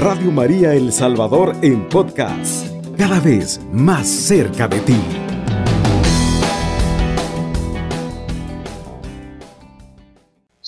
[0.00, 4.96] Radio María El Salvador en podcast, cada vez más cerca de ti.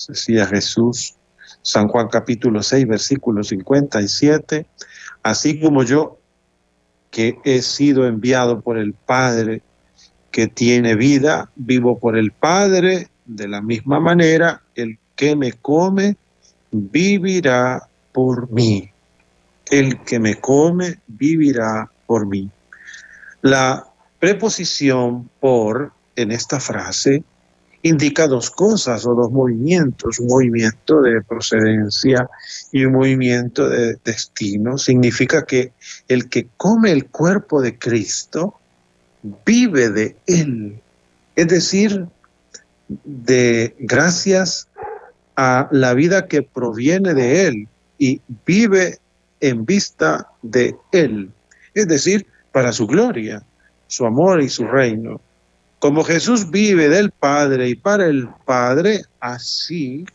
[0.07, 1.15] Decía Jesús,
[1.63, 4.67] San Juan capítulo 6, versículo 57,
[5.23, 6.19] así como yo
[7.09, 9.63] que he sido enviado por el Padre
[10.29, 16.17] que tiene vida, vivo por el Padre, de la misma manera el que me come
[16.69, 18.92] vivirá por mí.
[19.69, 22.49] El que me come vivirá por mí.
[23.41, 23.87] La
[24.19, 27.23] preposición por en esta frase
[27.81, 32.29] indica dos cosas o dos movimientos, un movimiento de procedencia
[32.71, 34.77] y un movimiento de destino.
[34.77, 35.73] Significa que
[36.07, 38.55] el que come el cuerpo de Cristo
[39.45, 40.79] vive de él.
[41.35, 42.07] Es decir,
[43.03, 44.67] de gracias
[45.35, 48.99] a la vida que proviene de Él y vive
[49.43, 51.29] en vista de Él,
[51.73, 53.43] es decir, para su gloria,
[53.87, 55.19] su amor y su reino.
[55.79, 60.05] Como Jesús vive del Padre y para el Padre, así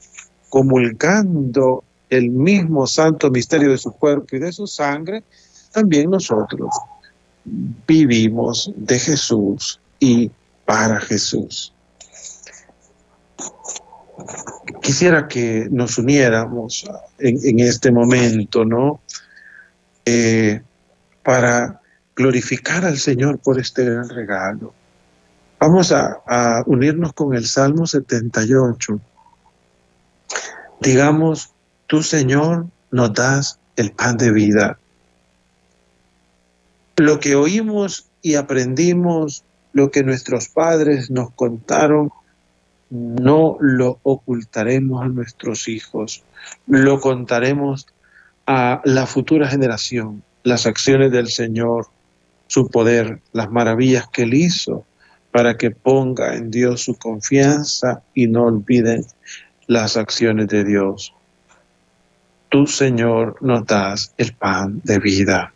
[0.49, 5.23] comulgando el mismo santo misterio de su cuerpo y de su sangre,
[5.73, 6.71] también nosotros
[7.87, 10.31] vivimos de Jesús y
[10.65, 11.75] para Jesús.
[14.81, 16.87] Quisiera que nos uniéramos
[17.19, 19.01] en, este momento, ¿no?
[20.11, 20.63] Eh,
[21.23, 21.83] para
[22.17, 24.73] glorificar al Señor por este gran regalo.
[25.61, 28.99] Vamos a, a unirnos con el Salmo 78.
[30.81, 31.53] Digamos,
[31.89, 34.79] tú Señor nos das el pan de vida.
[36.97, 42.11] Lo que oímos y aprendimos, lo que nuestros padres nos contaron,
[42.89, 46.25] no lo ocultaremos a nuestros hijos,
[46.67, 47.89] lo contaremos
[48.49, 51.89] a la futura generación, las acciones del Señor,
[52.47, 54.87] su poder, las maravillas que Él hizo,
[55.31, 59.05] para que ponga en Dios su confianza y no olviden
[59.67, 61.13] las acciones de Dios.
[62.49, 65.53] Tú, Señor, nos das el pan de vida.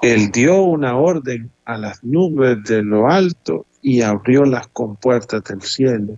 [0.00, 5.60] Él dio una orden a las nubes de lo alto y abrió las compuertas del
[5.60, 6.16] cielo.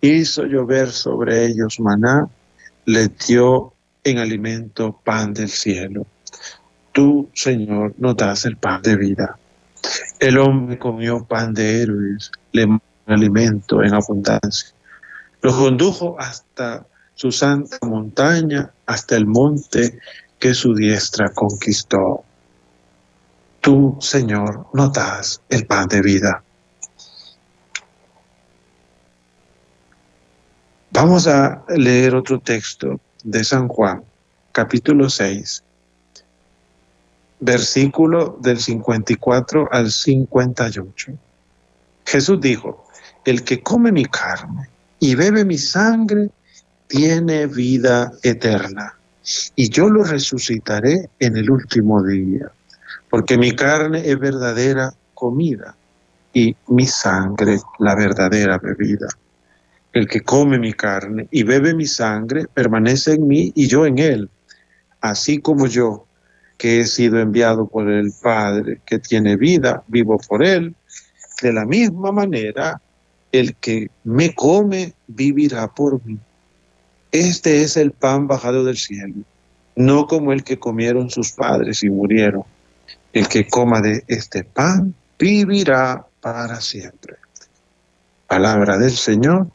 [0.00, 2.28] Hizo llover sobre ellos maná,
[2.84, 6.06] les dio en alimento pan del cielo.
[6.92, 9.38] Tú, Señor, nos das el pan de vida.
[10.18, 12.66] El hombre comió pan de héroes, le
[13.06, 14.74] alimento en abundancia.
[15.42, 19.98] Lo condujo hasta su santa montaña, hasta el monte
[20.38, 22.24] que su diestra conquistó.
[23.60, 26.42] Tú, Señor, nos das el pan de vida.
[30.90, 34.02] Vamos a leer otro texto de San Juan,
[34.52, 35.62] capítulo 6,
[37.40, 41.12] versículo del 54 al 58.
[42.04, 42.84] Jesús dijo,
[43.24, 44.68] el que come mi carne
[44.98, 46.30] y bebe mi sangre,
[46.86, 48.94] tiene vida eterna,
[49.54, 52.50] y yo lo resucitaré en el último día,
[53.10, 55.76] porque mi carne es verdadera comida
[56.32, 59.08] y mi sangre la verdadera bebida.
[59.92, 63.98] El que come mi carne y bebe mi sangre permanece en mí y yo en
[63.98, 64.28] él,
[65.00, 66.04] así como yo,
[66.58, 70.74] que he sido enviado por el Padre, que tiene vida, vivo por él.
[71.40, 72.80] De la misma manera,
[73.32, 76.18] el que me come vivirá por mí.
[77.12, 79.22] Este es el pan bajado del cielo,
[79.76, 82.42] no como el que comieron sus padres y murieron.
[83.12, 87.16] El que coma de este pan vivirá para siempre.
[88.26, 89.48] Palabra del Señor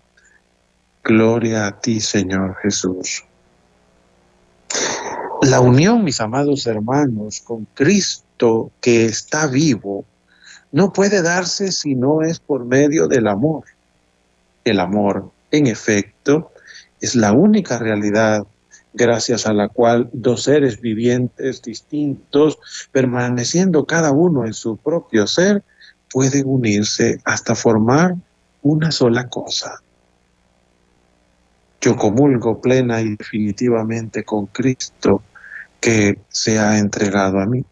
[1.04, 3.26] Gloria a ti, Señor Jesús.
[5.42, 10.06] La unión, mis amados hermanos, con Cristo que está vivo,
[10.72, 13.66] no puede darse si no es por medio del amor.
[14.64, 16.54] El amor, en efecto,
[17.02, 18.48] es la única realidad
[18.94, 22.58] gracias a la cual dos seres vivientes distintos,
[22.94, 25.64] permaneciendo cada uno en su propio ser,
[26.10, 28.16] pueden unirse hasta formar
[28.62, 29.82] una sola cosa.
[31.84, 35.22] Yo comulgo plena y definitivamente con Cristo
[35.82, 37.66] que se ha entregado a mí.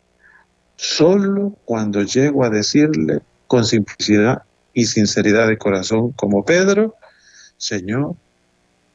[0.76, 4.44] Solo cuando llego a decirle con simplicidad
[4.74, 6.96] y sinceridad de corazón, como Pedro,
[7.56, 8.16] Señor,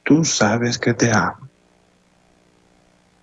[0.02, 1.48] tú sabes que te amo.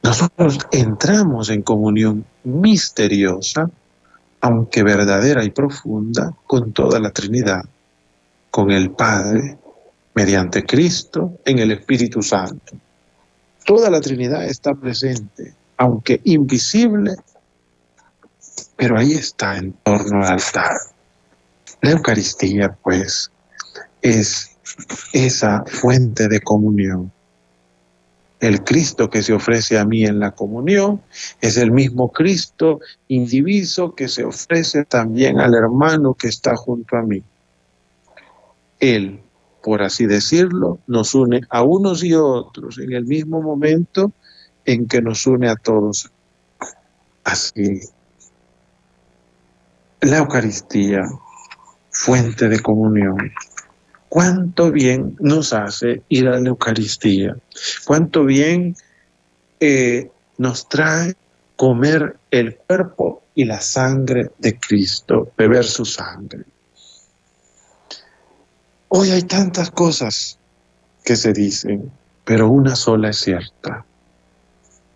[0.02, 3.70] Nosotros entramos en comunión misteriosa,
[4.42, 7.64] aunque verdadera y profunda, con toda la Trinidad,
[8.50, 9.60] con el Padre,
[10.14, 12.76] mediante Cristo en el Espíritu Santo.
[13.66, 17.16] Toda la Trinidad está presente aunque invisible,
[18.76, 20.76] pero ahí está en torno al altar.
[21.82, 23.32] La Eucaristía, pues,
[24.02, 24.56] es
[25.12, 27.12] esa fuente de comunión.
[28.40, 31.02] El Cristo que se ofrece a mí en la comunión
[31.40, 37.04] es el mismo Cristo indiviso que se ofrece también al hermano que está junto a
[37.04, 37.24] mí.
[38.82, 39.22] Él,
[39.64, 44.12] por así decirlo, nos une a unos y otros en el mismo momento
[44.66, 46.12] en que nos une a todos.
[47.24, 47.80] Así,
[50.02, 51.04] la Eucaristía,
[51.92, 53.32] fuente de comunión.
[54.10, 57.36] Cuánto bien nos hace ir a la Eucaristía,
[57.86, 58.76] cuánto bien
[59.62, 61.16] eh, nos trae
[61.56, 66.44] comer el cuerpo y la sangre de Cristo, beber su sangre.
[68.96, 70.38] Hoy hay tantas cosas
[71.04, 71.92] que se dicen,
[72.26, 73.84] pero una sola es cierta.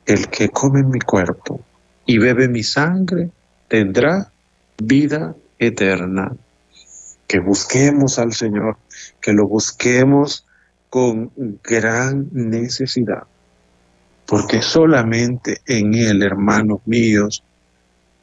[0.06, 1.62] El que come mi cuerpo
[2.06, 3.32] y bebe mi sangre
[3.68, 4.32] tendrá
[4.78, 6.32] vida eterna.
[7.26, 8.78] Que busquemos al Señor,
[9.20, 10.46] que lo busquemos
[10.92, 11.32] con
[11.64, 13.24] gran necesidad,
[14.28, 17.44] porque solamente en Él, hermanos míos,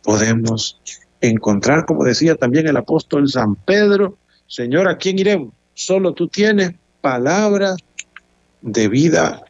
[0.05, 0.81] podemos
[1.21, 4.17] encontrar, como decía también el apóstol San Pedro,
[4.47, 5.53] Señor, ¿a quién iremos?
[5.75, 7.77] Solo tú tienes palabras
[8.63, 9.45] de vida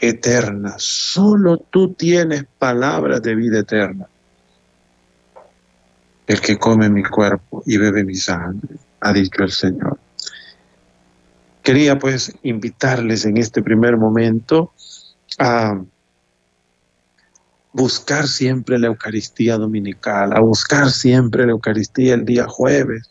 [0.00, 0.74] eterna.
[0.78, 4.08] Solo tú tienes palabras de vida eterna.
[6.26, 9.98] El que come mi cuerpo y bebe mi sangre, ha dicho el Señor.
[11.62, 14.72] Quería pues invitarles en este primer momento
[15.38, 15.80] a
[17.72, 23.08] buscar siempre la Eucaristía dominical, a buscar siempre la Eucaristía el día jueves.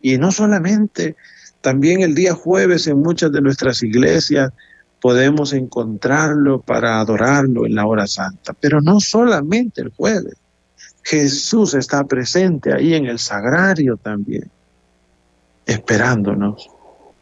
[0.00, 1.16] Y no solamente
[1.60, 4.52] también el día jueves en muchas de nuestras iglesias
[5.00, 10.34] podemos encontrarlo para adorarlo en la hora santa, pero no solamente el jueves.
[11.02, 14.50] Jesús está presente ahí en el sagrario también,
[15.66, 16.68] esperándonos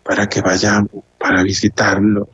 [0.03, 2.29] para que vayamos, para visitarlo,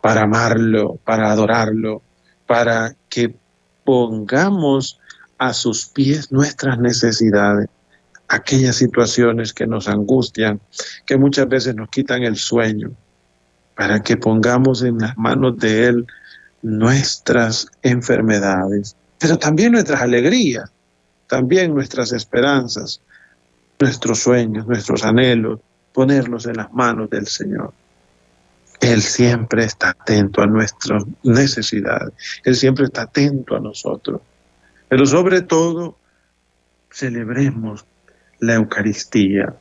[0.00, 2.02] para amarlo, para adorarlo,
[2.46, 3.34] para que
[3.84, 4.98] pongamos
[5.38, 7.68] a sus pies nuestras necesidades
[8.34, 10.60] aquellas situaciones que nos angustian,
[11.06, 12.90] que muchas veces nos quitan el sueño,
[13.76, 16.06] para que pongamos en las manos de Él
[16.62, 20.70] nuestras enfermedades, pero también nuestras alegrías,
[21.28, 23.00] también nuestras esperanzas,
[23.80, 25.60] nuestros sueños, nuestros anhelos,
[25.92, 27.72] ponerlos en las manos del Señor.
[28.80, 32.12] Él siempre está atento a nuestras necesidades,
[32.44, 34.20] Él siempre está atento a nosotros.
[34.88, 35.96] Pero sobre todo,
[36.90, 37.84] celebremos
[38.44, 39.54] la Eucaristía.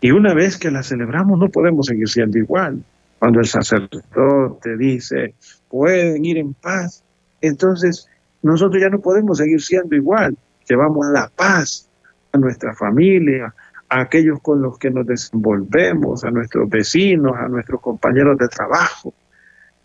[0.00, 2.82] Y una vez que la celebramos no podemos seguir siendo igual.
[3.18, 5.34] Cuando el sacerdote dice,
[5.68, 7.02] pueden ir en paz,
[7.40, 8.08] entonces
[8.42, 10.36] nosotros ya no podemos seguir siendo igual.
[10.68, 11.88] Llevamos la paz
[12.32, 13.54] a nuestra familia,
[13.88, 19.14] a aquellos con los que nos desenvolvemos, a nuestros vecinos, a nuestros compañeros de trabajo.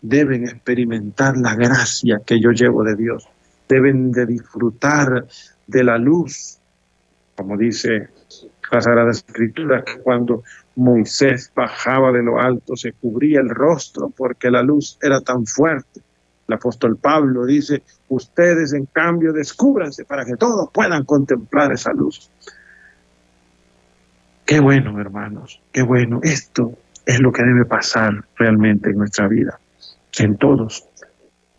[0.02, 3.26] Deben experimentar la gracia que yo llevo de Dios.
[3.68, 5.26] Deben de disfrutar
[5.66, 6.58] de la luz
[7.42, 8.08] como dice
[8.72, 10.42] la Sagrada Escritura, cuando
[10.76, 16.00] Moisés bajaba de lo alto se cubría el rostro porque la luz era tan fuerte.
[16.48, 22.30] El apóstol Pablo dice, ustedes en cambio descúbranse para que todos puedan contemplar esa luz.
[24.46, 26.20] Qué bueno, hermanos, qué bueno.
[26.22, 26.72] Esto
[27.04, 29.60] es lo que debe pasar realmente en nuestra vida.
[30.18, 30.88] En todos,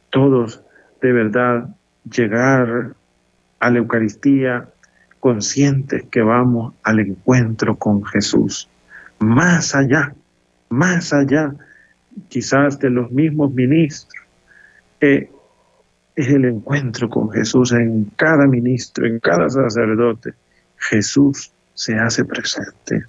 [0.10, 0.62] todos
[1.02, 1.70] de verdad
[2.10, 2.96] llegar
[3.60, 4.73] a la Eucaristía
[5.24, 8.68] conscientes que vamos al encuentro con Jesús,
[9.20, 10.14] más allá,
[10.68, 11.56] más allá
[12.28, 14.22] quizás de los mismos ministros.
[15.00, 15.30] es
[16.16, 20.34] el encuentro con Jesús en cada ministro, en cada sacerdote.
[20.76, 23.06] Jesús se hace presente.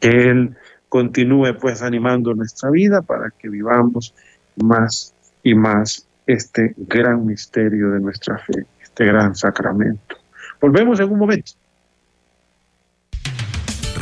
[0.00, 0.56] Que Él
[0.88, 4.12] continúe pues animando nuestra vida para que vivamos
[4.56, 10.25] más y más este gran misterio de nuestra fe, este gran sacramento.
[10.60, 11.52] Volvemos en un momento.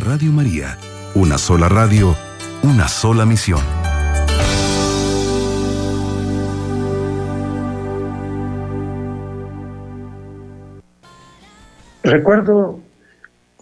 [0.05, 0.77] Radio María,
[1.15, 2.15] una sola radio,
[2.63, 3.63] una sola misión.
[12.03, 12.81] Recuerdo,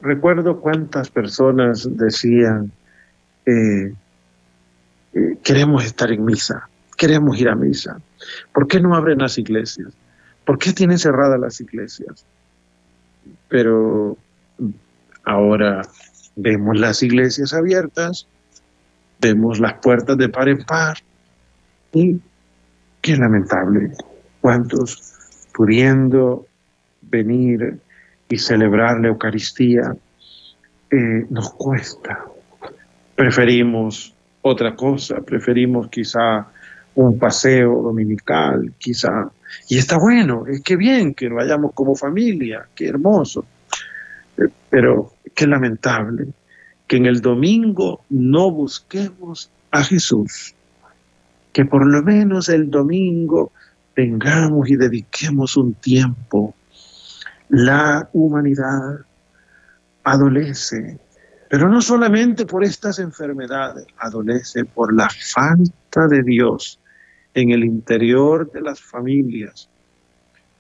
[0.01, 2.73] recuerdo cuántas personas decían,
[3.47, 3.95] eh,
[5.15, 8.01] eh, queremos estar en misa, queremos ir a misa.
[8.53, 9.93] ¿Por qué no abren las iglesias?
[10.45, 12.27] ¿Por qué tienen cerradas las iglesias?
[13.53, 14.17] Pero
[15.25, 15.83] ahora
[16.37, 18.27] vemos las iglesias abiertas,
[19.21, 20.97] vemos las puertas de par en par
[21.93, 22.19] y
[23.03, 23.93] qué lamentable
[24.41, 25.13] cuántos
[25.53, 26.47] pudiendo
[27.03, 27.79] venir
[28.31, 29.95] y celebrar la Eucaristía,
[30.91, 32.25] eh, nos cuesta.
[33.15, 36.47] Preferimos otra cosa, preferimos quizá
[36.95, 39.31] un paseo dominical, quizá.
[39.69, 43.45] Y está bueno, es que bien que vayamos como familia, qué hermoso.
[44.37, 46.29] Eh, pero qué lamentable
[46.87, 50.55] que en el domingo no busquemos a Jesús.
[51.53, 53.53] Que por lo menos el domingo
[53.95, 56.55] tengamos y dediquemos un tiempo.
[57.49, 59.01] La humanidad
[60.05, 60.99] adolece,
[61.49, 66.79] pero no solamente por estas enfermedades, adolece por la falta de Dios
[67.35, 69.69] en el interior de las familias,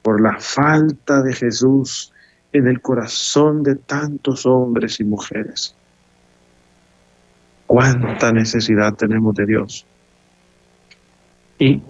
[0.02, 2.12] por la falta de Jesús
[2.52, 5.74] en el corazón de tantos hombres y mujeres.
[7.66, 9.86] Cuánta necesidad tenemos de Dios.
[11.58, 11.80] Y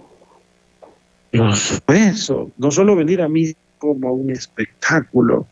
[1.33, 1.49] no
[1.87, 5.47] eso, no solo venir a mí como un espectáculo,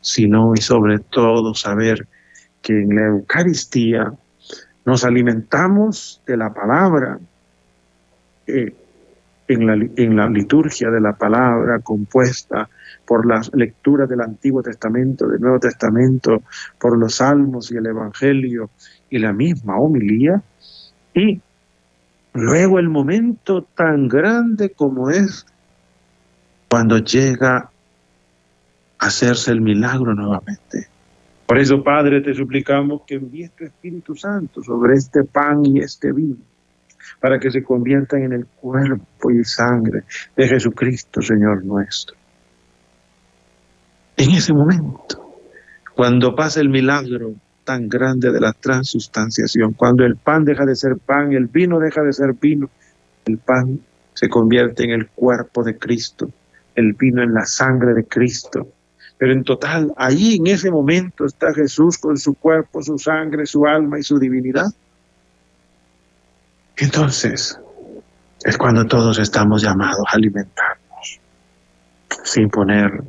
[0.00, 2.06] sino y sobre todo saber
[2.62, 4.12] que en la Eucaristía
[4.84, 7.18] nos alimentamos de la palabra,
[8.46, 8.74] eh,
[9.48, 12.68] en, la, en la liturgia de la palabra compuesta
[13.04, 16.42] por las lecturas del Antiguo Testamento, del Nuevo Testamento,
[16.78, 18.70] por los salmos y el Evangelio
[19.10, 20.42] y la misma homilía,
[21.12, 21.40] y
[22.32, 25.46] luego el momento tan grande como es
[26.70, 27.56] cuando llega
[28.98, 30.88] a hacerse el milagro nuevamente.
[31.46, 36.10] Por eso, Padre, te suplicamos que envíes tu Espíritu Santo sobre este pan y este
[36.10, 36.53] vino
[37.20, 40.04] para que se conviertan en el cuerpo y sangre
[40.36, 42.16] de Jesucristo, Señor nuestro.
[44.16, 45.34] En ese momento,
[45.94, 47.34] cuando pasa el milagro
[47.64, 52.02] tan grande de la transustanciación, cuando el pan deja de ser pan, el vino deja
[52.02, 52.70] de ser vino,
[53.26, 53.80] el pan
[54.12, 56.30] se convierte en el cuerpo de Cristo,
[56.74, 58.68] el vino en la sangre de Cristo.
[59.18, 63.66] Pero en total, ahí en ese momento está Jesús con su cuerpo, su sangre, su
[63.66, 64.66] alma y su divinidad.
[66.76, 67.58] Entonces,
[68.44, 71.20] es cuando todos estamos llamados a alimentarnos,
[72.24, 73.02] sin poner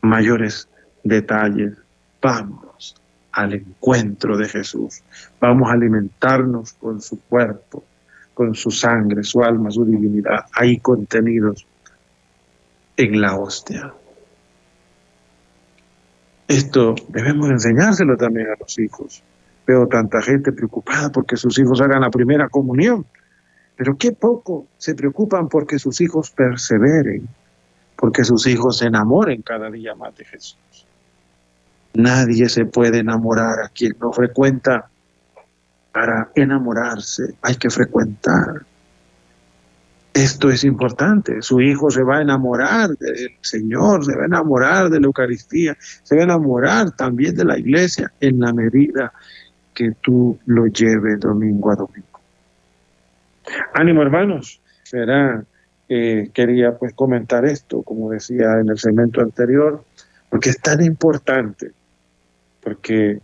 [0.00, 0.68] mayores
[1.04, 1.74] detalles.
[2.22, 2.94] Vamos
[3.32, 5.02] al encuentro de Jesús.
[5.40, 7.84] Vamos a alimentarnos con su cuerpo,
[8.34, 11.66] con su sangre, su alma, su divinidad, ahí contenidos
[12.96, 13.92] en la hostia.
[16.48, 19.22] Esto debemos enseñárselo también a los hijos.
[19.66, 23.04] Veo tanta gente preocupada porque sus hijos hagan la primera comunión,
[23.76, 27.28] pero qué poco se preocupan porque sus hijos perseveren,
[27.96, 30.86] porque sus hijos se enamoren cada día más de Jesús.
[31.94, 34.88] Nadie se puede enamorar a quien no frecuenta.
[35.92, 38.66] Para enamorarse hay que frecuentar.
[40.12, 41.40] Esto es importante.
[41.40, 45.76] Su hijo se va a enamorar del Señor, se va a enamorar de la Eucaristía,
[45.78, 49.12] se va a enamorar también de la iglesia en la medida
[49.76, 52.18] que tú lo lleves domingo a domingo.
[53.74, 55.44] Ánimo hermanos, será,
[55.88, 59.84] eh, quería pues comentar esto, como decía en el segmento anterior,
[60.30, 61.72] porque es tan importante,
[62.62, 63.20] porque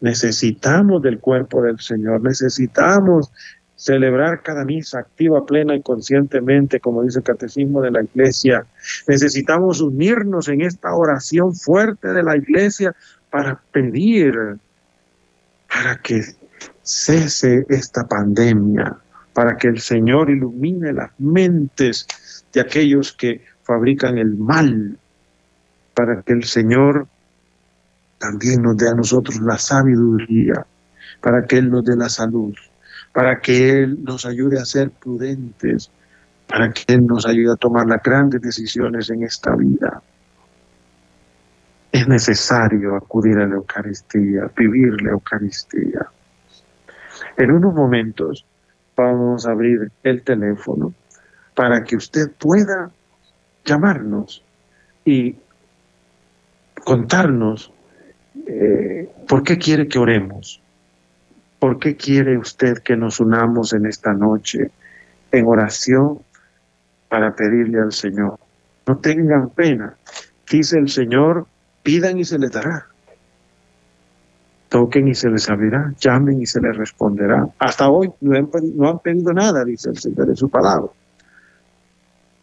[0.00, 3.32] necesitamos del cuerpo del Señor, necesitamos
[3.74, 8.64] celebrar cada misa activa, plena y conscientemente, como dice el catecismo de la iglesia.
[9.08, 12.94] Necesitamos unirnos en esta oración fuerte de la iglesia
[13.28, 14.56] para pedir
[15.76, 16.22] para que
[16.82, 18.96] cese esta pandemia,
[19.34, 22.06] para que el Señor ilumine las mentes
[22.52, 24.98] de aquellos que fabrican el mal,
[25.92, 27.06] para que el Señor
[28.18, 30.64] también nos dé a nosotros la sabiduría,
[31.20, 32.54] para que Él nos dé la salud,
[33.12, 35.90] para que Él nos ayude a ser prudentes,
[36.48, 40.02] para que Él nos ayude a tomar las grandes decisiones en esta vida
[41.96, 46.06] es necesario acudir a la Eucaristía, vivir la Eucaristía.
[47.38, 48.44] En unos momentos
[48.94, 50.92] vamos a abrir el teléfono
[51.54, 52.90] para que usted pueda
[53.64, 54.44] llamarnos
[55.06, 55.36] y
[56.84, 57.72] contarnos
[58.46, 60.60] eh, por qué quiere que oremos,
[61.58, 64.70] por qué quiere usted que nos unamos en esta noche
[65.32, 66.18] en oración
[67.08, 68.38] para pedirle al Señor.
[68.86, 69.96] No tengan pena,
[70.50, 71.46] dice el Señor,
[71.86, 72.84] Pidan y se les dará.
[74.70, 75.94] Toquen y se les abrirá.
[76.00, 77.48] Llamen y se les responderá.
[77.60, 80.90] Hasta hoy no han, pedido nada, dice el Señor en su palabra.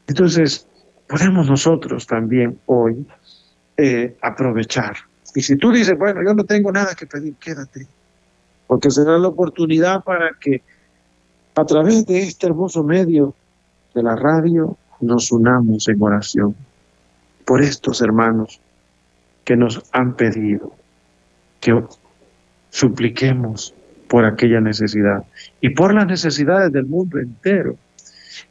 [0.08, 0.66] Entonces,
[1.08, 3.06] podemos nosotros también hoy
[3.76, 4.96] eh, aprovechar.
[5.36, 7.86] Y si tú dices, bueno, yo no tengo nada que pedir, quédate.
[8.66, 10.62] Porque será la oportunidad para que
[11.54, 13.36] a través de este hermoso medio
[13.94, 16.56] de la radio nos unamos en oración
[17.44, 18.62] por estos hermanos
[19.44, 20.74] que nos han pedido
[21.60, 21.84] que
[22.70, 23.74] supliquemos
[24.08, 25.24] por aquella necesidad
[25.62, 27.76] y por las necesidades del mundo entero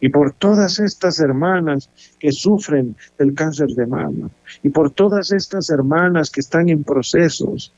[0.01, 4.31] y por todas estas hermanas que sufren del cáncer de mama
[4.63, 7.73] y por todas estas hermanas que están en procesos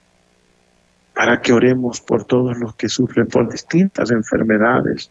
[1.15, 5.11] para que oremos por todos los que sufren por distintas enfermedades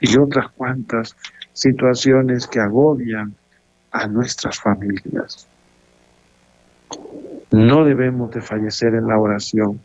[0.00, 1.16] y otras cuantas
[1.52, 3.34] situaciones que agobian
[3.92, 5.46] a nuestras familias.
[7.50, 9.80] No debemos de fallecer en la oración,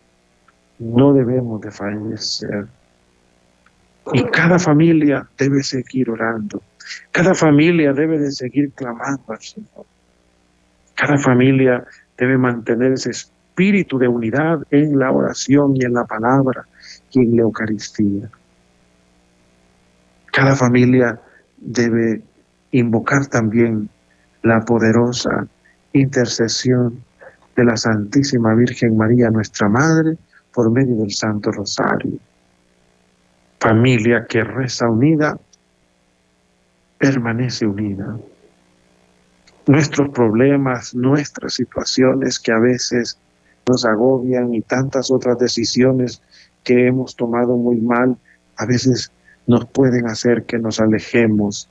[0.80, 2.68] no debemos de fallecer.
[4.14, 6.62] Y cada familia debe seguir orando,
[7.12, 9.86] cada familia debe de seguir clamando al Señor.
[10.94, 11.84] Cada familia
[12.18, 16.66] debe mantener ese espíritu de unidad en la oración y en la palabra
[17.12, 18.30] y en la Eucaristía.
[20.32, 21.20] Cada familia
[21.58, 22.22] debe
[22.72, 23.90] invocar también
[24.44, 25.48] la poderosa
[25.94, 27.04] intercesión
[27.56, 30.18] de la Santísima Virgen María, nuestra Madre,
[30.54, 32.20] por medio del Santo Rosario.
[33.60, 35.38] Familia que reza unida,
[36.98, 38.18] permanece unida.
[39.68, 43.18] Nuestros problemas, nuestras situaciones que a veces
[43.68, 46.22] nos agobian y tantas otras decisiones
[46.64, 48.18] que hemos tomado muy mal,
[48.58, 49.12] a veces
[49.48, 51.70] nos pueden hacer que nos alejemos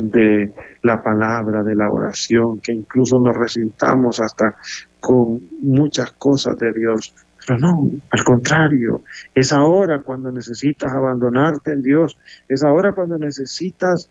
[0.00, 0.52] de
[0.82, 4.56] la palabra, de la oración, que incluso nos resintamos hasta
[4.98, 7.14] con muchas cosas de Dios.
[7.46, 9.02] Pero no, al contrario,
[9.34, 12.16] es ahora cuando necesitas abandonarte en Dios,
[12.48, 14.08] es ahora cuando necesitas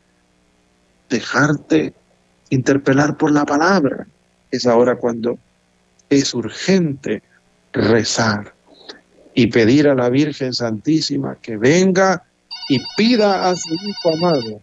[1.09, 1.93] dejarte
[2.49, 4.07] interpelar por la palabra,
[4.51, 5.37] es ahora cuando
[6.09, 7.21] es urgente
[7.71, 8.53] rezar
[9.33, 12.23] y pedir a la Virgen Santísima que venga
[12.67, 14.61] y pida a su Hijo amado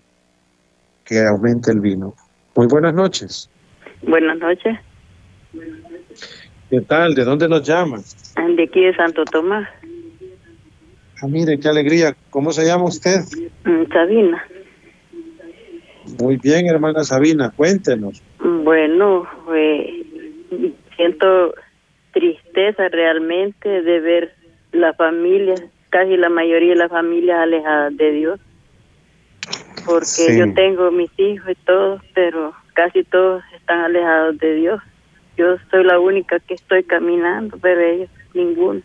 [1.06, 2.14] que aumente el vino.
[2.54, 3.48] Muy buenas noches.
[4.02, 4.78] Buenas noches.
[6.68, 7.14] ¿Qué tal?
[7.14, 8.02] ¿De dónde nos llaman?
[8.56, 9.68] De aquí de Santo Tomás.
[11.22, 12.14] Ah, mire, qué alegría.
[12.30, 13.20] ¿Cómo se llama usted?
[13.64, 14.44] Mm, Sabina.
[16.20, 18.22] Muy bien, hermana Sabina, cuéntenos.
[18.38, 19.26] Bueno,
[20.96, 21.54] siento
[22.12, 24.34] tristeza realmente de ver
[24.72, 25.54] la familia,
[25.90, 28.40] casi la mayoría de las familias alejadas de Dios.
[29.86, 34.82] Porque yo tengo mis hijos y todos, pero casi todos están alejados de Dios.
[35.36, 38.82] Yo soy la única que estoy caminando, pero ellos ninguno.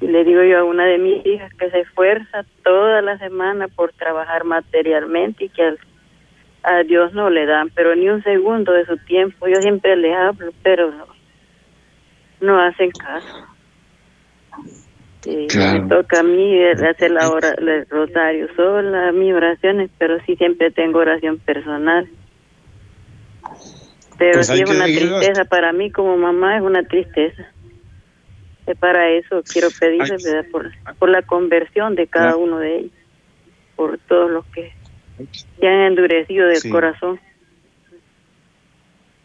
[0.00, 3.68] Y le digo yo a una de mis hijas que se esfuerza toda la semana
[3.68, 5.76] por trabajar materialmente y que
[6.64, 9.46] a Dios no le dan, pero ni un segundo de su tiempo.
[9.46, 11.06] Yo siempre le hablo, pero no,
[12.40, 13.46] no hacen caso.
[15.26, 20.70] Me toca a mí hacer la hora, el rosario sola, mis oraciones, pero sí siempre
[20.70, 22.08] tengo oración personal.
[24.18, 27.46] Pero pues sí es una tristeza para mí como mamá, es una tristeza.
[28.66, 32.92] Es para eso quiero pedirle por, por la conversión de cada uno de ellos,
[33.76, 34.72] por todos los que
[35.58, 37.20] se han endurecido del corazón.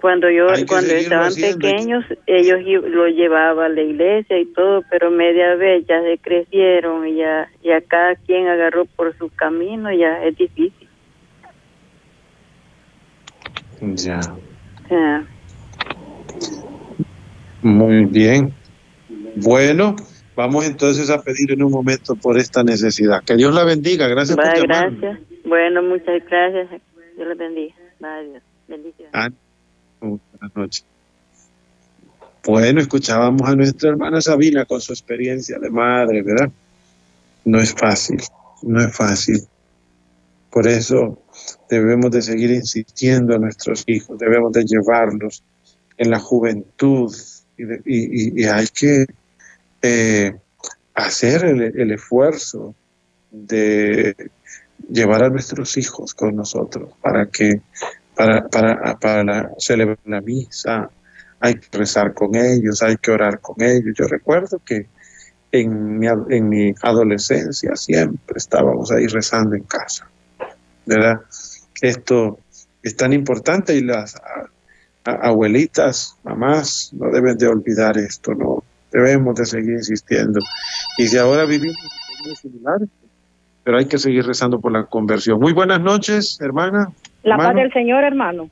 [0.08, 5.56] Cuando yo cuando estaban pequeños, ellos lo llevaban a la iglesia y todo, pero media
[5.56, 10.38] vez ya se crecieron y ya, ya cada quien agarró por su camino, ya es
[10.38, 10.88] difícil.
[13.82, 14.22] Ya.
[17.62, 18.54] Muy bien.
[19.36, 19.98] Bueno,
[20.38, 23.26] vamos entonces a pedir en un momento por esta necesidad.
[23.26, 24.08] Que Dios la bendiga.
[24.08, 25.20] Gracias por Gracias.
[25.44, 26.82] Bueno, muchas gracias.
[27.18, 27.76] Dios la bendiga.
[28.00, 29.12] Bye, Bendiciones.
[29.14, 29.30] Ah,
[30.00, 30.86] buenas noches.
[32.46, 36.50] Bueno, escuchábamos a nuestra hermana Sabina con su experiencia de madre, ¿verdad?
[37.44, 38.22] No es fácil,
[38.62, 39.46] no es fácil.
[40.50, 41.22] Por eso
[41.70, 45.44] debemos de seguir insistiendo a nuestros hijos, debemos de llevarlos
[45.98, 47.14] en la juventud
[47.58, 49.06] y, hay que
[49.82, 50.36] eh,
[50.94, 52.76] hacer el, esfuerzo
[53.32, 54.16] de
[54.90, 57.62] llevar a nuestros hijos con nosotros para que
[58.18, 60.90] para, para, para celebrar la misa,
[61.40, 63.94] hay que rezar con ellos, hay que orar con ellos.
[63.98, 64.88] Yo recuerdo que
[65.52, 70.10] en mi, en mi adolescencia siempre estábamos ahí rezando en casa.
[70.88, 71.22] ¿verdad?
[71.82, 72.40] Esto
[72.82, 74.16] es tan importante y las
[75.04, 80.40] abuelitas, mamás, no deben de olvidar esto, no debemos de seguir insistiendo.
[80.98, 81.78] Y si ahora vivimos
[82.26, 82.90] en similares,
[83.64, 85.40] pero hay que seguir rezando por la conversión.
[85.40, 86.90] Muy buenas noches, hermana.
[87.24, 88.50] La paz del Señor, hermano.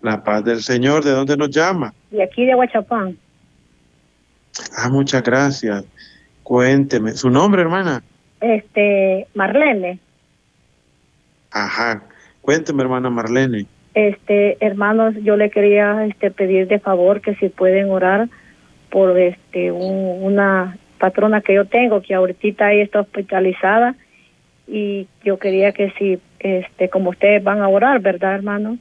[0.00, 1.94] La paz del Señor, ¿de dónde nos llama?
[2.10, 3.16] De aquí de Huachapán.
[4.76, 5.84] Ah, muchas gracias.
[6.42, 8.02] Cuénteme, ¿su nombre, hermana?
[8.40, 10.00] Este, Marlene.
[11.52, 12.02] Ajá.
[12.40, 13.66] Cuénteme, hermana Marlene.
[13.94, 18.28] Este, hermanos, yo le quería este pedir de favor que si pueden orar
[18.90, 23.94] por este una patrona que yo tengo que ahorita ahí está hospitalizada
[24.66, 28.78] y yo quería que si este como ustedes van a orar, ¿verdad, hermano?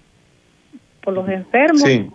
[1.03, 1.81] Por los enfermos.
[1.81, 2.09] Sí.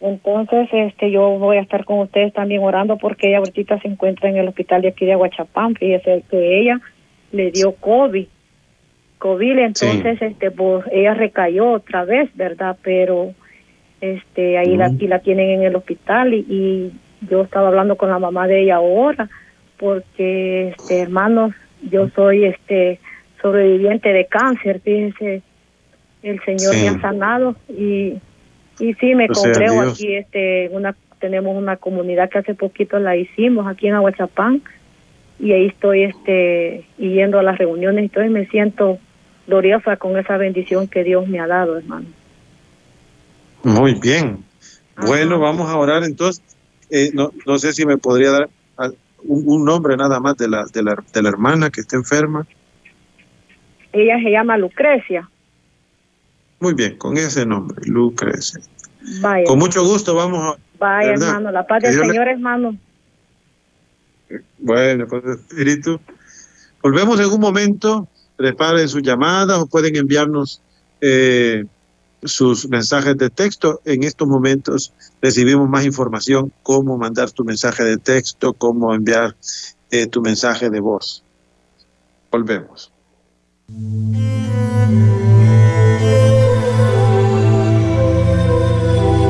[0.00, 4.28] Entonces, este, yo voy a estar con ustedes también orando porque ella ahorita se encuentra
[4.28, 5.74] en el hospital de aquí de Aguachapán.
[5.74, 6.80] Fíjese que ella
[7.32, 8.26] le dio COVID.
[9.18, 12.76] COVID, entonces, este, pues ella recayó otra vez, ¿verdad?
[12.82, 13.34] Pero,
[14.00, 16.92] este, ahí la, aquí la tienen en el hospital y, y,
[17.28, 19.28] yo estaba hablando con la mamá de ella ahora
[19.76, 21.52] porque, este, hermanos,
[21.82, 23.00] yo soy, este,
[23.40, 25.42] sobreviviente de cáncer, fíjese,
[26.22, 26.82] el Señor Sí.
[26.82, 28.18] me ha sanado y
[28.80, 33.16] y sí, me sea, compré aquí, este, una, tenemos una comunidad que hace poquito la
[33.16, 34.62] hicimos aquí en Aguachapán
[35.40, 38.98] y ahí estoy, este, yendo a las reuniones y me siento
[39.46, 42.06] gloriosa con esa bendición que Dios me ha dado, hermano.
[43.64, 44.44] Muy bien.
[44.94, 45.06] Ajá.
[45.06, 46.42] Bueno, vamos a orar entonces.
[46.90, 48.48] Eh, no, no sé si me podría dar
[49.24, 52.46] un, un nombre nada más de la, de, la, de la hermana que está enferma.
[53.92, 55.28] Ella se llama Lucrecia.
[56.60, 58.60] Muy bien, con ese nombre, Lucrecia.
[59.20, 60.58] Vaya, Con mucho gusto vamos a...
[60.78, 61.28] vaya, ¿verdad?
[61.28, 62.76] hermano, la paz del le- Señor, hermano.
[64.58, 66.00] Bueno, con el espíritu.
[66.82, 68.08] Volvemos en un momento.
[68.36, 70.62] Preparen sus llamadas o pueden enviarnos
[71.00, 71.64] eh,
[72.22, 73.80] sus mensajes de texto.
[73.84, 79.36] En estos momentos recibimos más información, cómo mandar tu mensaje de texto, cómo enviar
[79.90, 81.24] eh, tu mensaje de voz.
[82.30, 82.92] Volvemos.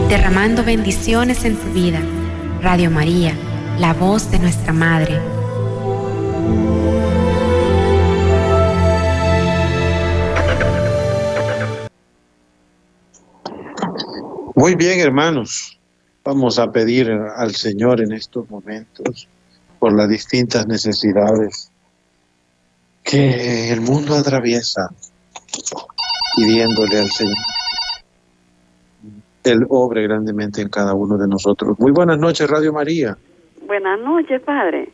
[0.08, 2.00] derramando bendiciones en tu vida.
[2.62, 3.34] Radio María,
[3.78, 5.37] la voz de nuestra Madre.
[14.58, 15.78] Muy bien, hermanos.
[16.24, 19.28] Vamos a pedir al Señor en estos momentos
[19.78, 21.70] por las distintas necesidades
[23.04, 24.88] que el mundo atraviesa,
[26.34, 27.36] pidiéndole al Señor
[29.44, 31.78] Él obre grandemente en cada uno de nosotros.
[31.78, 33.16] Muy buenas noches, Radio María.
[33.64, 34.88] Buenas noches, padre.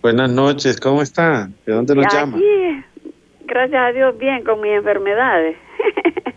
[0.00, 1.50] Buenas noches, ¿cómo está?
[1.66, 2.38] ¿De dónde nos llama?
[2.38, 3.04] Aquí,
[3.44, 5.54] gracias a Dios, bien con mis enfermedades.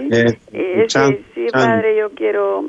[0.00, 0.08] sí.
[0.12, 1.60] Eh, Eh, Chan- sí, sí, Chan.
[1.70, 2.64] padre, yo quiero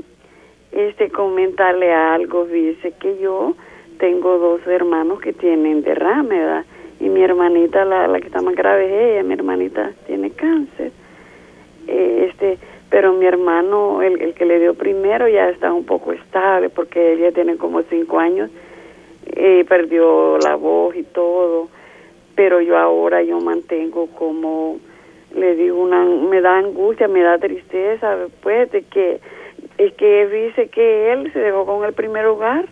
[0.71, 2.45] este comentarle algo.
[2.45, 3.55] Dice que yo
[3.99, 6.65] tengo dos hermanos que tienen derrame, ¿verdad?
[6.99, 10.91] Y mi hermanita, la, la que está más grave es ella, mi hermanita tiene cáncer.
[11.87, 12.57] Eh, este,
[12.89, 17.13] pero mi hermano, el, el que le dio primero, ya está un poco estable porque
[17.13, 18.49] ella tiene como cinco años
[19.35, 21.67] y perdió la voz y todo.
[22.35, 24.77] Pero yo ahora yo mantengo como
[25.35, 29.19] le digo una me da angustia me da tristeza pues de que
[29.77, 32.65] es que dice que él se dejó con el primer hogar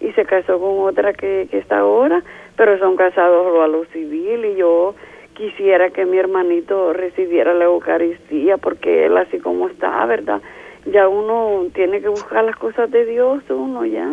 [0.00, 2.22] y se casó con otra que, que está ahora
[2.56, 4.94] pero son casados a lo civil y yo
[5.34, 10.42] quisiera que mi hermanito recibiera la Eucaristía porque él así como está verdad
[10.86, 14.08] ya uno tiene que buscar las cosas de Dios uno ya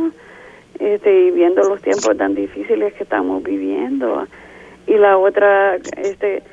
[0.80, 4.26] este y viendo los tiempos tan difíciles que estamos viviendo
[4.86, 6.44] y la otra este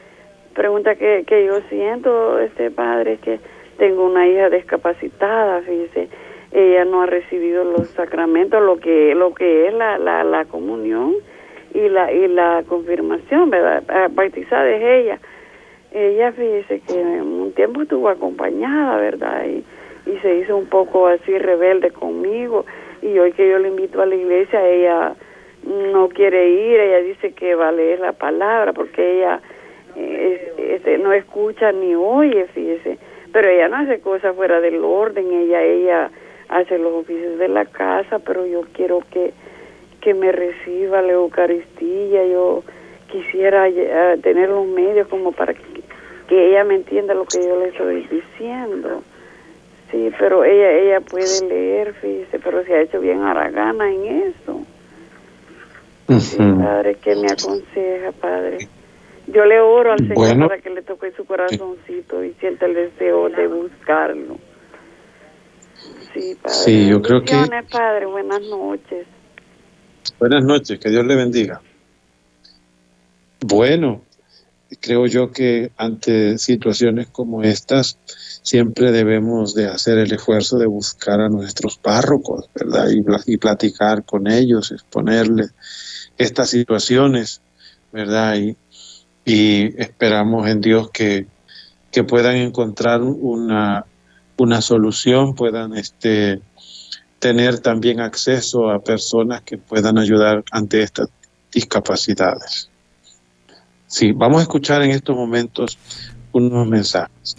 [0.55, 3.41] pregunta que, que yo siento, este padre, es que
[3.77, 6.09] tengo una hija discapacitada, fíjese,
[6.53, 11.15] ella no ha recibido los sacramentos, lo que lo que es la, la, la comunión
[11.75, 13.83] y la y la confirmación, ¿verdad?
[14.13, 15.19] Bautizada es ella.
[15.93, 19.45] Ella, fíjese que un tiempo estuvo acompañada, ¿verdad?
[19.47, 19.65] Y,
[20.11, 22.65] y se hizo un poco así rebelde conmigo.
[23.03, 25.15] Y hoy que yo le invito a la iglesia, ella
[25.65, 29.41] no quiere ir, ella dice que va a leer la palabra porque ella
[29.97, 32.99] este, no escucha ni oye, fíjese,
[33.33, 36.11] pero ella no hace cosas fuera del orden, ella ella
[36.49, 39.33] hace los oficios de la casa, pero yo quiero que
[40.05, 42.63] que me reciba la Eucaristía, yo
[43.11, 45.63] quisiera eh, tener los medios como para que,
[46.29, 49.03] que ella me entienda lo que yo le estoy diciendo.
[49.91, 54.61] Sí, pero ella ella puede leer, fíjese, pero se ha hecho bien haragana en eso.
[56.21, 58.59] Sí, padre, ¿qué me aconseja, padre?
[59.27, 60.49] Yo le oro al Señor Bueno.
[60.49, 64.39] para que le toque su corazoncito y sienta el deseo de buscarlo.
[66.13, 66.55] Sí, padre.
[66.55, 67.35] Sí, yo creo que-
[67.71, 69.07] padre, buenas noches.
[70.19, 71.61] Buenas noches, que Dios le bendiga.
[73.41, 74.03] Bueno,
[74.81, 77.99] creo yo que ante situaciones como estas
[78.43, 82.89] siempre debemos de hacer el esfuerzo de buscar a nuestros párrocos, ¿verdad?
[83.27, 85.55] Y platicar con ellos, exponerles
[86.19, 87.41] estas situaciones,
[87.93, 88.37] ¿verdad?
[88.37, 88.57] Y,
[89.25, 91.27] y esperamos en Dios que,
[91.91, 93.87] que puedan encontrar una,
[94.37, 96.41] una solución, puedan este,
[97.19, 101.09] tener también acceso a personas que puedan ayudar ante estas
[101.53, 102.69] discapacidades.
[103.87, 105.79] Sí, vamos a escuchar en estos momentos
[106.33, 107.37] unos mensajes.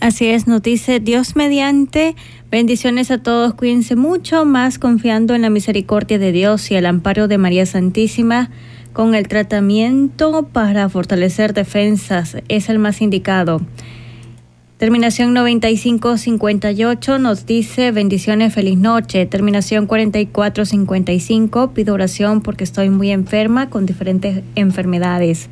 [0.00, 2.14] Así es, nos dice Dios mediante.
[2.50, 7.26] Bendiciones a todos, cuídense mucho, más confiando en la misericordia de Dios y el amparo
[7.26, 8.50] de María Santísima
[8.94, 12.38] con el tratamiento para fortalecer defensas.
[12.48, 13.60] Es el más indicado.
[14.78, 19.26] Terminación 9558 nos dice bendiciones, feliz noche.
[19.26, 25.50] Terminación 4455 pido oración porque estoy muy enferma con diferentes enfermedades.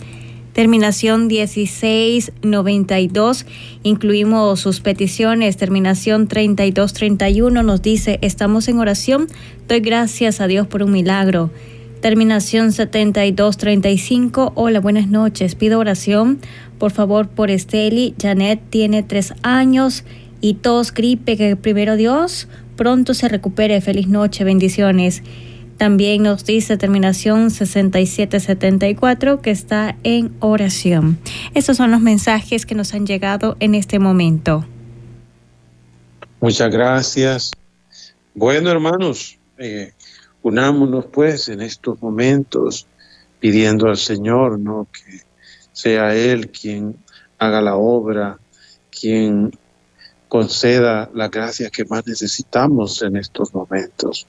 [0.52, 3.46] Terminación 1692
[3.82, 5.56] incluimos sus peticiones.
[5.56, 9.26] Terminación 3231 nos dice estamos en oración.
[9.66, 11.50] Doy gracias a Dios por un milagro.
[12.02, 14.54] Terminación 7235.
[14.56, 15.54] Hola, buenas noches.
[15.54, 16.40] Pido oración,
[16.78, 18.16] por favor, por Esteli.
[18.20, 20.02] Janet tiene tres años
[20.40, 23.80] y tos, gripe, que primero Dios pronto se recupere.
[23.80, 25.22] Feliz noche, bendiciones.
[25.76, 31.20] También nos dice terminación 6774 que está en oración.
[31.54, 34.66] Estos son los mensajes que nos han llegado en este momento.
[36.40, 37.52] Muchas gracias.
[38.34, 39.92] Bueno, hermanos, eh,
[40.42, 42.86] unámonos pues en estos momentos
[43.40, 44.86] pidiendo al Señor, ¿no?
[44.92, 45.20] Que
[45.72, 46.96] sea Él quien
[47.38, 48.38] haga la obra,
[48.90, 49.50] quien
[50.28, 54.26] conceda las gracias que más necesitamos en estos momentos.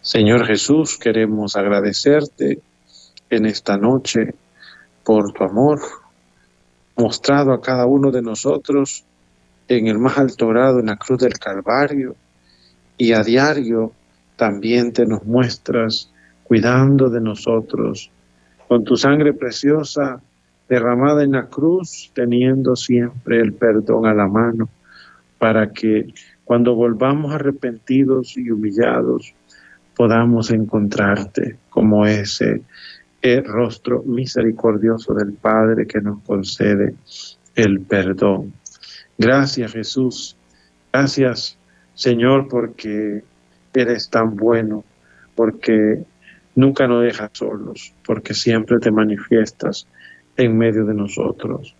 [0.00, 2.60] Señor Jesús, queremos agradecerte
[3.30, 4.34] en esta noche
[5.04, 5.80] por tu amor
[6.96, 9.04] mostrado a cada uno de nosotros
[9.68, 12.16] en el más alto grado en la cruz del Calvario
[12.96, 13.92] y a diario
[14.36, 16.12] también te nos muestras
[16.44, 18.10] cuidando de nosotros,
[18.68, 20.20] con tu sangre preciosa
[20.68, 24.68] derramada en la cruz, teniendo siempre el perdón a la mano,
[25.38, 26.12] para que
[26.44, 29.34] cuando volvamos arrepentidos y humillados,
[29.96, 32.62] podamos encontrarte como ese
[33.22, 36.94] el rostro misericordioso del Padre que nos concede
[37.54, 38.52] el perdón.
[39.18, 40.36] Gracias Jesús,
[40.92, 41.58] gracias
[41.94, 43.24] Señor porque
[43.80, 44.84] eres tan bueno,
[45.34, 46.02] porque
[46.54, 49.86] nunca nos dejas solos, porque siempre te manifiestas
[50.36, 51.74] en medio de nosotros.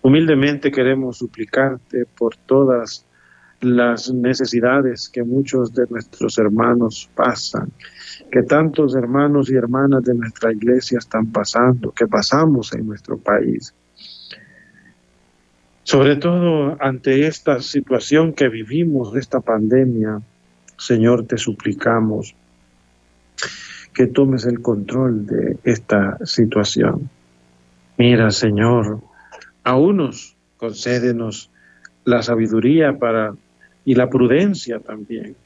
[0.00, 3.06] Humildemente queremos suplicarte por todas
[3.60, 7.70] las necesidades que muchos de nuestros hermanos pasan,
[8.30, 13.72] que tantos hermanos y hermanas de nuestra iglesia están pasando, que pasamos en nuestro país.
[15.84, 20.20] Sobre todo ante esta situación que vivimos, esta pandemia,
[20.82, 22.34] Señor, te suplicamos
[23.94, 27.08] que tomes el control de esta situación.
[27.96, 28.98] Mira, Señor,
[29.62, 31.50] a unos concédenos
[32.04, 33.32] la sabiduría para
[33.84, 35.36] y la prudencia también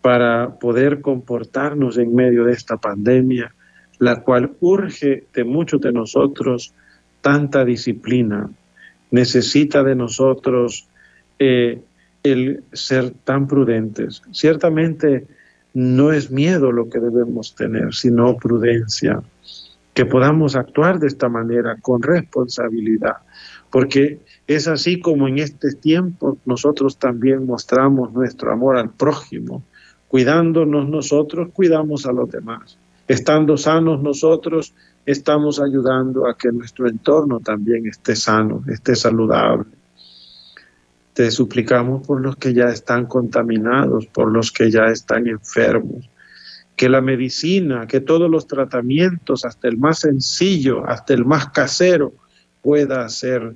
[0.00, 3.54] para poder comportarnos en medio de esta pandemia,
[3.98, 6.72] la cual urge de muchos de nosotros
[7.20, 8.48] tanta disciplina,
[9.10, 10.88] necesita de nosotros
[11.38, 11.82] eh,
[12.22, 14.22] el ser tan prudentes.
[14.32, 15.26] Ciertamente
[15.74, 19.22] no es miedo lo que debemos tener, sino prudencia,
[19.94, 23.16] que podamos actuar de esta manera con responsabilidad,
[23.70, 29.62] porque es así como en este tiempo nosotros también mostramos nuestro amor al prójimo,
[30.08, 32.78] cuidándonos nosotros, cuidamos a los demás.
[33.06, 39.64] Estando sanos nosotros, estamos ayudando a que nuestro entorno también esté sano, esté saludable.
[41.14, 46.08] Te suplicamos por los que ya están contaminados, por los que ya están enfermos,
[46.76, 52.14] que la medicina, que todos los tratamientos, hasta el más sencillo, hasta el más casero,
[52.62, 53.54] pueda ser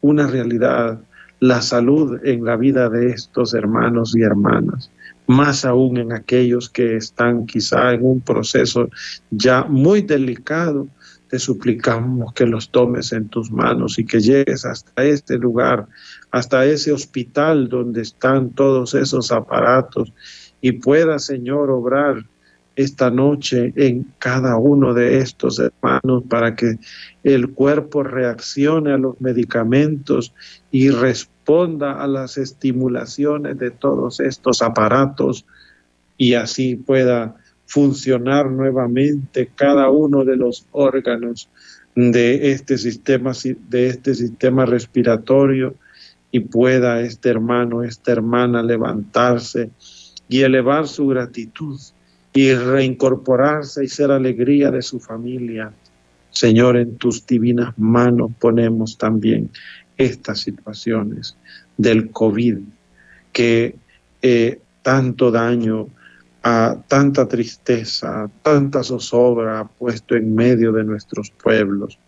[0.00, 1.00] una realidad,
[1.40, 4.90] la salud en la vida de estos hermanos y hermanas,
[5.26, 8.88] más aún en aquellos que están quizá en un proceso
[9.30, 10.88] ya muy delicado
[11.28, 15.86] te suplicamos que los tomes en tus manos y que llegues hasta este lugar,
[16.30, 20.12] hasta ese hospital donde están todos esos aparatos
[20.60, 22.24] y pueda, Señor, obrar
[22.76, 26.78] esta noche en cada uno de estos hermanos para que
[27.24, 30.32] el cuerpo reaccione a los medicamentos
[30.70, 35.44] y responda a las estimulaciones de todos estos aparatos
[36.16, 37.34] y así pueda
[37.68, 41.50] funcionar nuevamente cada uno de los órganos
[41.94, 43.32] de este sistema,
[43.68, 45.74] de este sistema respiratorio
[46.30, 49.70] y pueda este hermano, esta hermana levantarse
[50.28, 51.78] y elevar su gratitud
[52.32, 55.70] y reincorporarse y ser alegría de su familia.
[56.30, 59.50] Señor, en tus divinas manos ponemos también
[59.98, 61.36] estas situaciones
[61.76, 62.58] del COVID
[63.32, 63.76] que
[64.22, 65.88] eh, tanto daño,
[66.42, 71.98] a tanta tristeza, tanta zozobra puesto en medio de nuestros pueblos.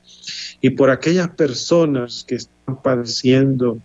[0.60, 3.78] Y por aquellas personas que están padeciendo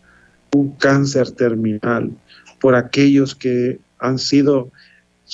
[0.53, 2.11] un cáncer terminal,
[2.59, 4.71] por aquellos que han sido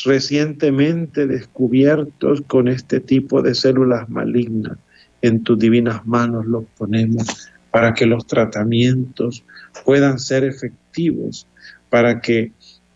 [0.06, 4.78] recientemente descubiertos con este tipo de células malignas.
[5.22, 9.44] En tus divinas manos los ponemos para que los tratamientos
[9.86, 11.48] puedan ser efectivos,
[11.90, 12.52] para que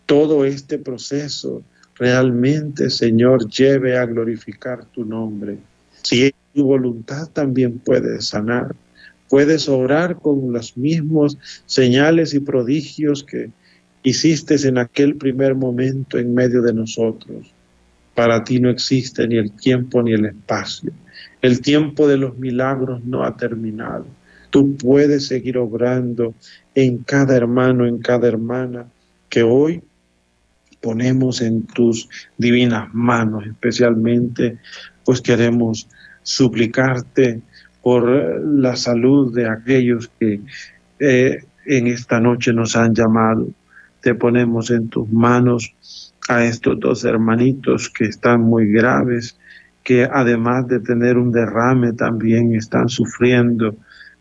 [0.06, 1.62] todo este proceso
[1.98, 5.58] realmente, Señor, lleve a glorificar tu nombre.
[6.02, 8.74] Si tu voluntad también puede sanar,
[9.28, 13.50] puedes orar con los mismos señales y prodigios que
[14.02, 17.52] hiciste en aquel primer momento en medio de nosotros.
[18.14, 20.92] Para ti no existe ni el tiempo ni el espacio.
[21.42, 24.06] El tiempo de los milagros no ha terminado.
[24.50, 26.34] Tú puedes seguir obrando
[26.74, 28.86] en cada hermano, en cada hermana
[29.28, 29.82] que hoy
[30.86, 34.58] ponemos en tus divinas manos, especialmente
[35.04, 35.88] pues queremos
[36.22, 37.42] suplicarte
[37.82, 38.08] por
[38.44, 40.40] la salud de aquellos que
[41.00, 43.48] eh, en esta noche nos han llamado
[44.00, 45.74] te ponemos en tus manos
[46.28, 49.36] a estos dos hermanitos que están muy graves,
[49.82, 53.74] que además de tener un derrame también están sufriendo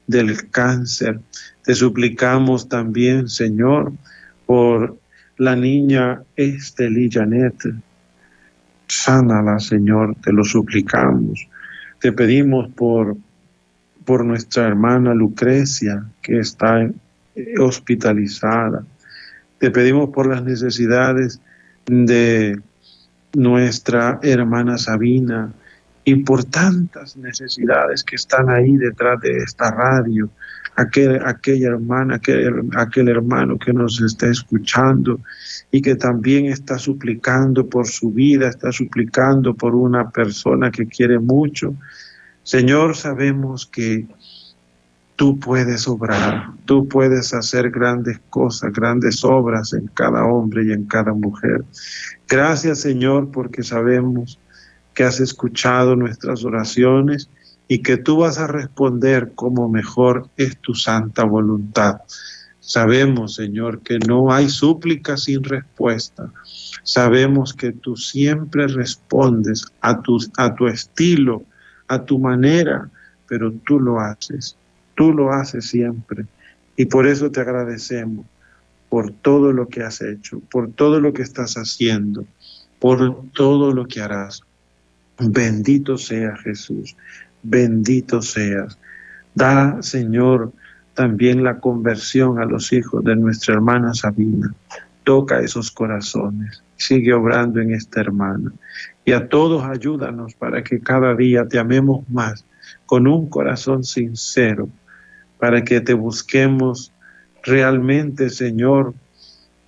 [0.08, 1.20] del cáncer.
[1.64, 3.94] Te suplicamos también, Señor,
[4.48, 4.98] por
[5.38, 7.74] la niña Esteli Janet.
[8.88, 11.48] Sánala, Señor, te lo suplicamos.
[12.00, 13.18] Te pedimos por,
[14.06, 16.88] por nuestra hermana Lucrecia, que está
[17.60, 18.84] hospitalizada.
[19.58, 21.42] Te pedimos por las necesidades
[21.86, 22.60] de
[23.34, 25.52] nuestra hermana Sabina
[26.04, 30.30] y por tantas necesidades que están ahí detrás de esta radio,
[30.76, 35.20] aquel, aquella hermana, aquel, aquel hermano que nos está escuchando
[35.72, 41.20] y que también está suplicando por su vida, está suplicando por una persona que quiere
[41.20, 41.76] mucho.
[42.44, 44.06] Señor, sabemos que
[45.16, 50.86] Tú puedes obrar, tú puedes hacer grandes cosas, grandes obras en cada hombre y en
[50.86, 51.64] cada mujer.
[52.28, 54.38] Gracias Señor porque sabemos
[54.94, 57.30] que has escuchado nuestras oraciones
[57.68, 62.02] y que tú vas a responder como mejor es tu santa voluntad.
[62.60, 66.32] Sabemos, Señor, que no hay súplica sin respuesta.
[66.84, 71.44] Sabemos que tú siempre respondes a tu, a tu estilo,
[71.88, 72.90] a tu manera,
[73.28, 74.56] pero tú lo haces.
[74.96, 76.26] Tú lo haces siempre
[76.76, 78.26] y por eso te agradecemos
[78.90, 82.26] por todo lo que has hecho, por todo lo que estás haciendo,
[82.80, 84.42] por todo lo que harás.
[85.18, 86.96] Bendito sea Jesús,
[87.46, 88.78] bendito seas.
[89.34, 90.52] Da, Señor,
[90.94, 94.54] también la conversión a los hijos de nuestra hermana Sabina.
[95.04, 98.52] Toca esos corazones, sigue obrando en esta hermana.
[99.04, 102.44] Y a todos ayúdanos para que cada día te amemos más
[102.86, 104.68] con un corazón sincero
[105.40, 106.92] para que te busquemos
[107.44, 108.94] realmente, Señor,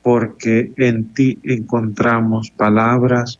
[0.01, 3.39] porque en ti encontramos palabras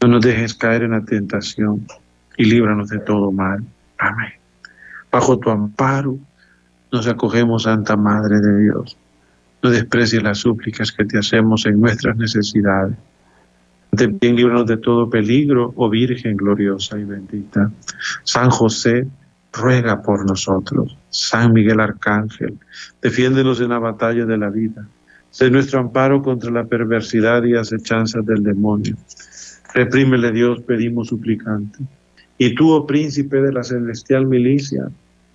[0.00, 1.86] No nos dejes caer en la tentación
[2.36, 3.64] y líbranos de todo mal.
[3.98, 4.32] Amén.
[5.10, 6.18] Bajo tu amparo
[6.90, 8.96] nos acogemos, Santa Madre de Dios.
[9.62, 12.96] No desprecies las súplicas que te hacemos en nuestras necesidades.
[13.94, 17.70] También líbranos de todo peligro, oh Virgen gloriosa y bendita.
[18.22, 19.06] San José,
[19.52, 20.96] ruega por nosotros.
[21.10, 22.58] San Miguel Arcángel,
[23.02, 24.86] defiéndenos en la batalla de la vida.
[25.30, 28.96] Sé nuestro amparo contra la perversidad y acechanzas del demonio.
[29.74, 31.78] Reprímele Dios, pedimos suplicante.
[32.38, 34.88] Y tú, oh príncipe de la celestial milicia,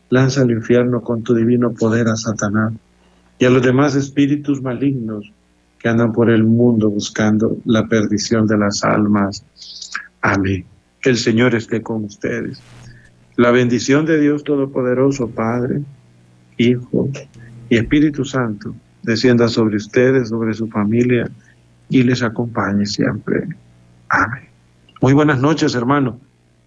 [0.09, 2.73] lanza al infierno con tu divino poder a Satanás
[3.39, 5.31] y a los demás espíritus malignos
[5.79, 9.45] que andan por el mundo buscando la perdición de las almas.
[10.21, 10.65] Amén.
[11.01, 12.61] El Señor esté con ustedes.
[13.36, 15.81] La bendición de Dios Todopoderoso, Padre,
[16.57, 17.09] Hijo
[17.69, 21.29] y Espíritu Santo, descienda sobre ustedes, sobre su familia
[21.89, 23.47] y les acompañe siempre.
[24.14, 24.47] Amén.
[25.01, 26.20] Muy buenas noches, hermano.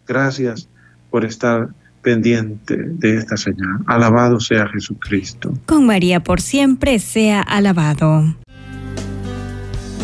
[0.07, 0.69] Gracias
[1.11, 1.69] por estar
[2.03, 3.79] pendiente de esta señal.
[3.87, 5.55] Alabado sea Jesucristo.
[5.65, 8.37] Con María por siempre sea alabado.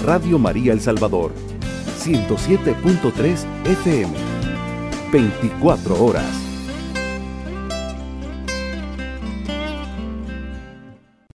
[0.05, 1.32] Radio María El Salvador,
[1.99, 4.12] 107.3 FM,
[5.12, 6.51] 24 horas.